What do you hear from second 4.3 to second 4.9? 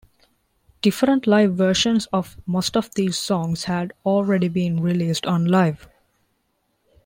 been